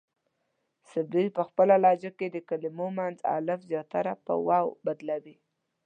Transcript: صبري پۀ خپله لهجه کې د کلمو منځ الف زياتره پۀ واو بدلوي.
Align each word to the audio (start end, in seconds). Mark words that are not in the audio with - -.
صبري 0.89 1.27
پۀ 1.35 1.41
خپله 1.49 1.75
لهجه 1.83 2.11
کې 2.17 2.27
د 2.31 2.37
کلمو 2.49 2.87
منځ 2.97 3.17
الف 3.37 3.59
زياتره 3.69 4.13
پۀ 4.25 4.33
واو 4.47 4.67
بدلوي. 4.85 5.35